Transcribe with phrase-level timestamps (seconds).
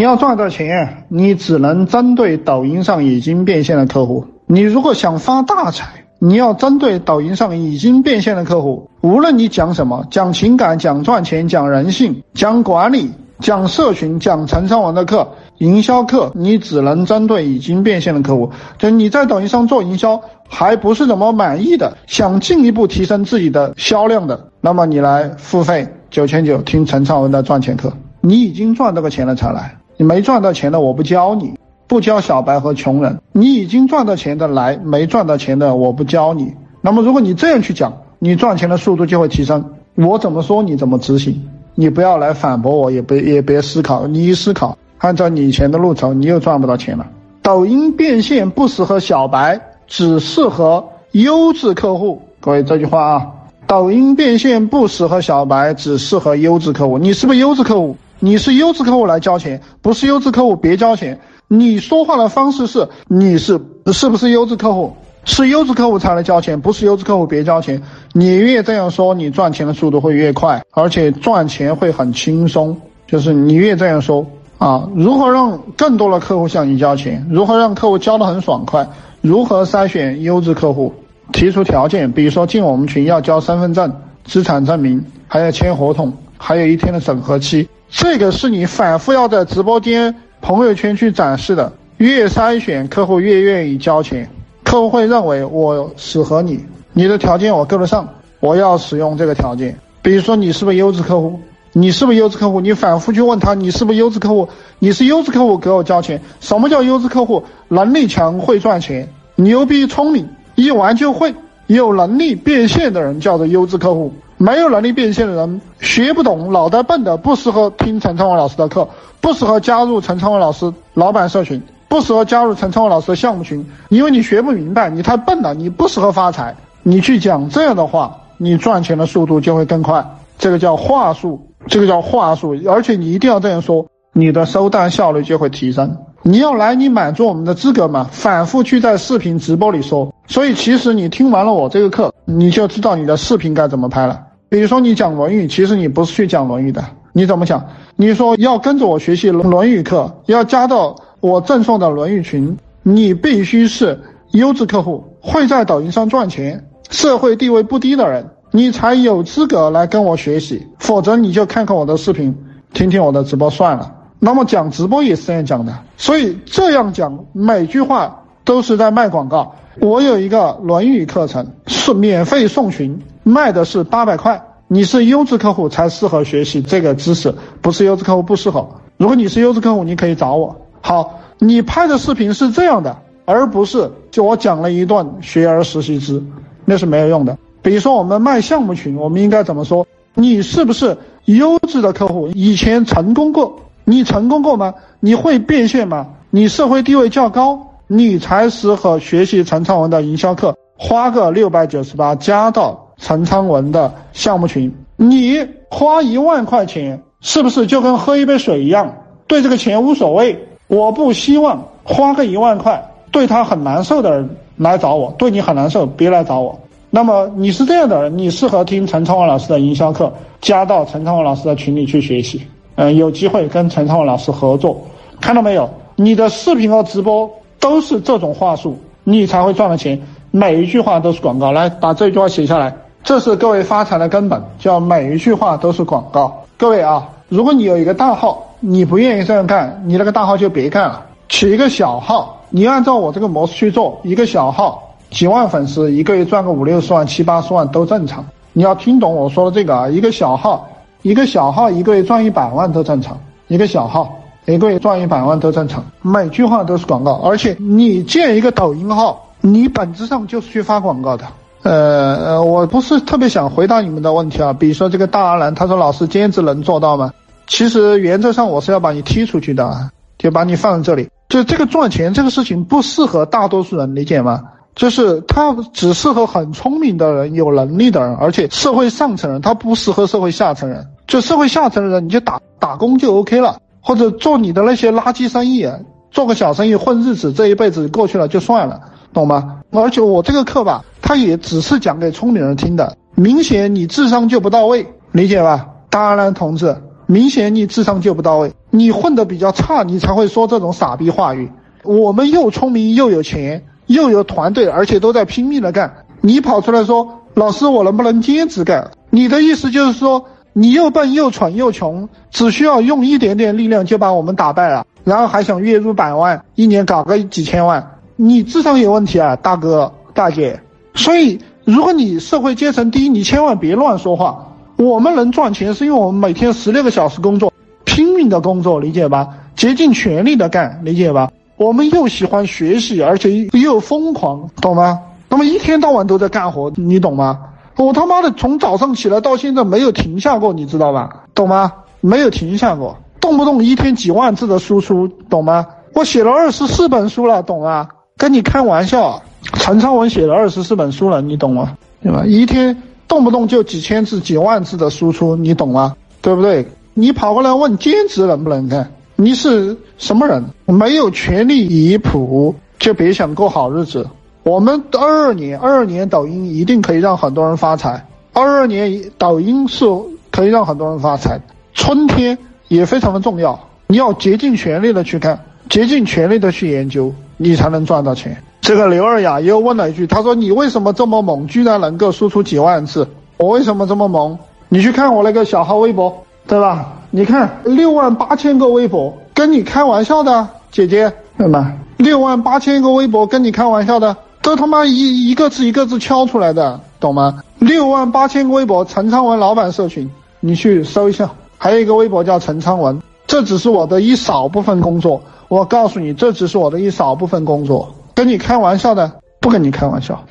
[0.00, 4.24] 你要赚到钱，你只能针对抖音上已经变现的客户。
[4.46, 8.88] 你如果想发大财，你要针对抖音上已经变现的客户。
[9.02, 13.10] 无论你讲什么，讲情感、讲赚钱、讲人性、讲管理、
[13.40, 15.28] 讲社群、讲陈昌文的课、
[15.58, 18.50] 营销课，你只能针对已经变现的客户。
[18.78, 27.92] 就你在抖音上做营销还不是怎么满意的，想进一步提升自己的销量的，那么你来付费九千九听陈昌文的赚钱课。
[28.22, 29.76] 你已经赚这个钱了才来。
[30.00, 31.52] 你没赚到钱的，我不教你，
[31.86, 33.18] 不教小白和穷人。
[33.32, 36.54] 你已经赚到钱的来，没赚到钱的，我不教你。
[36.80, 39.62] 那么，如果你这样去讲，你赚钱的速度就会提升。
[39.96, 41.38] 我怎么说，你怎么执行？
[41.74, 44.06] 你不要来反驳我，也别也别思考。
[44.06, 47.06] 你一思考，按照你以前的路走，你又赚不到钱了。
[47.42, 52.22] 抖音变现不适合小白，只适合优质客户。
[52.40, 53.26] 各位，这句话啊，
[53.66, 56.96] 抖音变现不适合小白，只适合优质客户。
[56.96, 57.94] 你是不是优质客户？
[58.22, 61.18] 你是优质客户来交钱，不是优质客户别交钱。
[61.48, 63.58] 你说话的方式是你是
[63.92, 64.94] 是不是优质客户？
[65.24, 67.82] 是优质客户才来交钱，不是优质客户别交钱。
[68.12, 72.76] 你越这样说，你赚钱的速度会越快，而且赚钱会很轻松。
[73.06, 74.26] 就是你越这样说
[74.58, 77.26] 啊，如何让更多的客户向你交钱？
[77.30, 78.86] 如何让客户交的很爽快？
[79.22, 80.92] 如何筛选优质客户？
[81.32, 83.92] 提出条件，比如说进我们群要交身份证、
[84.24, 87.68] 资产证明，还要签合同，还有一天的审核期。
[87.90, 91.72] 这个是你反复要在直播间、朋友圈去展示的。
[91.96, 94.30] 越筛选客户，越愿意交钱。
[94.62, 99.76] 客户会认为我适合你，你的条件我够得上，我要使用这个条件。
[100.00, 101.40] 比如说，你是不是优质客户？
[101.72, 102.60] 你是不是优质客户？
[102.60, 104.48] 你反复去问他，你是不是优质客户？
[104.78, 106.22] 你是优质客户，给我交钱。
[106.38, 107.44] 什么叫优质客户？
[107.68, 111.34] 能力强，会赚钱，牛逼，聪明，一玩就会，
[111.66, 114.14] 有能力变现的人叫做优质客户。
[114.42, 118.88] 没有能力变现的人，学不懂，脑袋笨的，不适合听陈昌文老师的课，
[119.20, 126.56] 不适合加入陈昌文老师老板社群，不适合加入陈昌文老师的项目群，因为你学不明白，你太笨了，你不适合发财。
[126.82, 130.02] 你去讲这样的话，你赚钱的速度就会更快。
[130.38, 135.94] 这个叫话术，这个叫话术，而且你一定要这样说，你的收单效率就会提升。
[136.22, 138.08] 你要来，你满足我们的资格嘛？
[138.10, 144.18] 反复去在视频直播里说，所以其实你听完了我这个课，你就知道你的视频该怎么拍了。
[144.50, 147.64] 比如说你讲《论语》，其实你不是去讲《论语》的，你怎么讲？
[147.94, 154.00] 你说要跟着我学习《论语》课，要加到我赠送的《论语》群，你必须是
[154.32, 160.66] 优质客户，会在抖音上赚钱，社会地位不低的人，你才有资格来跟我学习。
[160.80, 162.36] 否则你就看看我的视频，
[162.72, 163.94] 听听我的直播算了。
[164.18, 169.54] 那么讲直播也是这样讲的，所以这样讲每句话都是在卖广告。
[169.80, 173.00] 我有一个《论语》课程，是免费送群。
[173.22, 178.68] 卖的是八百块，你是优质客户才适合学习这个知识，不是优质客户不适合。
[178.96, 180.54] 如果你是优质客户，你可以找我。
[180.80, 186.22] 好，你拍的视频是这样的，而不是就我讲了一段学而时习之，
[186.64, 187.36] 那是没有用的。
[187.62, 189.86] 比如说我们卖项目群，我们应该怎么说？
[190.14, 192.28] 你是不是优质的客户？
[192.28, 193.60] 以前成功过？
[193.84, 194.74] 你成功过吗？
[195.00, 196.06] 你会变现吗？
[196.30, 202.89] 你社会地位较高，你才适合学习陈昌文的营销课，花个六百九十八加到。
[203.00, 205.38] 陈昌文的项目群，你
[205.68, 208.94] 花一万块钱是不是就跟喝一杯水一样？
[209.26, 210.38] 对这个钱无所谓。
[210.68, 212.80] 我不希望花个一万块
[213.10, 216.56] 对他很难受的人来找我，对你很难受，别来找我。
[216.90, 222.40] 那么你是这样的人，你适合听陈昌文老师的营销课，加到陈昌文老师的群里去学习。
[222.76, 224.80] 嗯，有机会跟陈昌文老师合作，
[225.20, 225.68] 看到没有？
[225.96, 227.28] 你的视频和直播
[227.58, 230.00] 都是这种话术，你才会赚到钱。
[230.30, 232.74] 每一句话都是广告，来把这句话写下来。
[233.02, 236.44] 这是各位发财的根本，叫每一句话都是广告。
[236.56, 242.36] 各位啊，如果你有一个大号，你不愿意这样干，你那个大号就别干了，起一个小号。
[242.50, 248.24] 你按照我这个模式去做，一个小号几万粉丝，一个月赚个五六十万、七八十万都正常。
[248.52, 250.68] 你要听懂我说的这个啊，一个小号，
[251.02, 253.18] 一个小号一个月赚一百万都正常，
[253.48, 254.12] 一个小号
[254.44, 255.82] 一个月赚一百万都正常。
[256.02, 261.24] 每句话都是广告，而且你建一个抖音号，你本质上就是去发广告的。
[261.62, 264.52] 呃呃，我不是特别想回答你们的问题啊。
[264.52, 267.12] 比如说这个大阿兰，他说老师兼职能做到吗？
[267.46, 271.08] 其实原则上我是要把你踢出去的，就把你放在这里。
[271.28, 274.42] 就这个赚钱这个事情不适合大多数人，理解吗？
[274.74, 280.86] 就是他只适合很聪明的人、有能力的人，而且社会上层人，他不适合社会下层人。
[281.06, 285.68] 就社会下层的人，你就打打工就 OK 了，或者做你的那些垃圾生意，
[286.10, 288.80] 做个小生意混日子，这一辈子过去了就算了。
[289.12, 289.60] 懂吗？
[289.72, 295.66] 而且我这个课吧，他也只是讲给聪明人听的，明显你智商就不到位，理解吧？
[295.88, 296.76] 当然，同志，
[297.06, 301.50] 明显你智商就不到位，你混得比较差，你才会说这种傻逼话语。
[301.82, 305.92] 我们又聪明又有钱，又有团队，而且都在拼命的干。
[306.20, 308.90] 你跑出来说，老师，我能不能兼职干？
[309.08, 317.98] 你的意思就是说，你又笨又蠢又穷，只需要用一点点力量就把我们打败了，然后还想月入百万，一年搞个几千万？
[318.14, 320.60] 你智商有问题啊，大哥大姐。
[320.94, 324.46] 所以，如果你社会阶层低，你千万别乱说话。
[324.76, 327.52] 我们能赚钱，是因为我们每天十六个小时工作，
[327.84, 329.28] 拼命的工作，理解吧？
[329.54, 331.30] 竭尽全力的干，理解吧？
[331.56, 334.98] 我们又喜欢学习，而且又疯狂，懂吗？
[335.28, 337.38] 那么一天到晚都在干活，你懂吗？
[337.76, 341.24] 我他妈的从早上起来到现在没有停下过，你知道吧？
[341.34, 341.72] 懂吗？
[342.00, 345.66] 没有停下过，动不动一天几万字的输出，懂吗？
[345.94, 347.88] 我写了二十四本书了，懂吗？
[348.16, 349.22] 跟你开玩笑，
[349.54, 351.76] 陈昌文写了二十四本书了，你懂吗？
[352.02, 352.24] 对吧？
[352.26, 352.76] 一天。
[353.08, 355.96] 动不动就几千字、几万字的输出，你懂吗？
[356.22, 356.64] 对不对？
[356.94, 358.88] 你跑过来问兼职能不能干？
[359.16, 360.44] 你是什么人？
[360.66, 364.08] 没有权利以谱，就别想过好日子。
[364.44, 368.06] 我们二二年，二二年抖音一定可以让很多人发财。
[368.32, 369.84] 二二年抖音是
[370.30, 371.36] 可以让很多人发财。
[371.74, 372.38] 春天
[372.68, 373.58] 也非常的重要，
[373.88, 375.36] 你要竭尽全力的去干，
[375.68, 378.40] 竭尽全力的去研究，你才能赚到钱。
[378.60, 383.08] 这个刘二雅又问了一句：“他说你为什么这么猛，居然能够输出几万字？
[383.38, 384.38] 我为什么这么猛？
[384.68, 386.92] 你去看我那个小号微博，对吧？
[387.10, 391.72] 你看六万八千个微博，跟你开玩笑的，姐姐，对吧？
[391.96, 397.42] 六万八千个微博跟你开玩笑的，都他妈一一个字一个字敲出来的，懂吗？
[397.58, 400.08] 六万八千个微博，陈昌文老板社群，
[400.38, 410.24] 你去搜一下，还有一个微博叫陈昌文，这只是我的一少部分工作，我告诉你，这只是我的一少部分工作。”跟你开玩笑的，不跟你开玩笑。